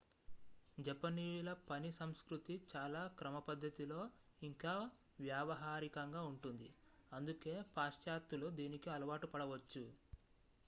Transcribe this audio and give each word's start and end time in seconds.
జపనీయుల 0.77 1.49
పని 1.67 1.89
సంస్కృతి 1.91 2.55
చాలా 2.71 3.01
క్రమపద్ధతిలో 3.19 3.99
ఇంకా 4.41 4.73
వ్యావహారికంగా 5.19 6.23
ఉంటుంది 6.29 6.69
అందుకే 7.11 7.53
పాశ్చాత్త్యులు 7.77 8.49
దీనికి 8.59 8.89
అలవాటు 8.89 9.27
పడవచ్చు 9.27 9.85